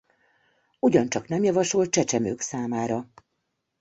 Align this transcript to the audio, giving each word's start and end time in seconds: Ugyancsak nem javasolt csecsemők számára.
Ugyancsak 0.79 1.27
nem 1.27 1.43
javasolt 1.43 1.91
csecsemők 1.91 2.41
számára. 2.41 3.07